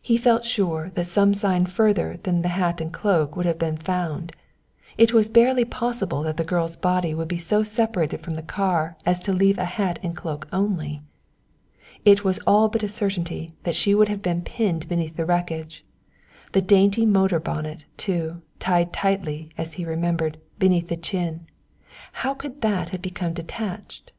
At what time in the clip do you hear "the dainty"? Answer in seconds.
16.52-17.04